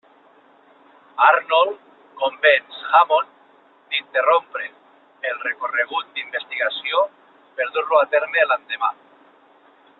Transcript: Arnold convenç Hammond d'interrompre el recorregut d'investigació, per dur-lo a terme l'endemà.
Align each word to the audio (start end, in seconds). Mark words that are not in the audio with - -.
Arnold 1.25 1.75
convenç 2.21 2.79
Hammond 2.93 3.29
d'interrompre 3.91 4.65
el 5.33 5.39
recorregut 5.45 6.11
d'investigació, 6.17 7.07
per 7.61 7.71
dur-lo 7.77 8.03
a 8.05 8.11
terme 8.17 8.51
l'endemà. 8.53 8.95